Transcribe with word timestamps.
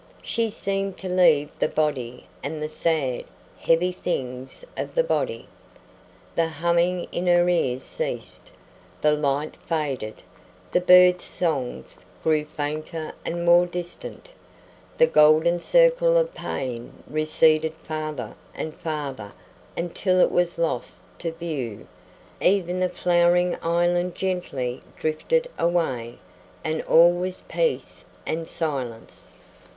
She 0.23 0.49
seemed 0.49 0.97
to 0.97 1.07
leave 1.07 1.59
the 1.59 1.67
body 1.67 2.23
and 2.41 2.59
the 2.59 2.67
sad, 2.69 3.23
heavy 3.59 3.91
things 3.91 4.65
of 4.75 4.95
the 4.95 5.03
body. 5.03 5.47
The 6.35 6.47
humming 6.47 7.07
in 7.11 7.27
her 7.27 7.47
ears 7.47 7.83
ceased, 7.83 8.51
the 9.01 9.11
light 9.11 9.55
faded, 9.67 10.23
the 10.71 10.81
birds 10.81 11.23
songs 11.25 12.03
grew 12.23 12.45
fainter 12.45 13.13
and 13.23 13.45
more 13.45 13.67
distant, 13.67 14.29
the 14.97 15.05
golden 15.05 15.59
circle 15.59 16.17
of 16.17 16.33
pain 16.33 17.03
receded 17.07 17.75
farther 17.75 18.33
and 18.55 18.75
farther 18.75 19.33
until 19.77 20.19
it 20.19 20.31
was 20.31 20.57
lost 20.57 21.03
to 21.19 21.31
view; 21.31 21.85
even 22.41 22.79
the 22.79 22.89
flowering 22.89 23.55
island 23.61 24.15
gently 24.15 24.81
drifted 24.99 25.47
away, 25.59 26.17
and 26.63 26.81
all 26.85 27.13
was 27.13 27.41
peace 27.41 28.03
and 28.25 28.47
silence. 28.47 29.35